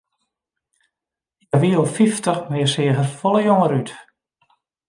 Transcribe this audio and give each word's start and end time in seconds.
Hja 1.47 1.57
wie 1.61 1.71
al 1.81 1.87
fyftich, 1.97 2.41
mar 2.49 2.59
hja 2.61 2.69
seach 2.73 2.99
der 3.01 3.11
folle 3.19 3.43
jonger 3.47 3.73
út. 3.81 3.89